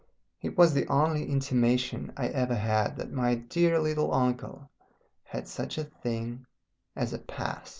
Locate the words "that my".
2.97-3.35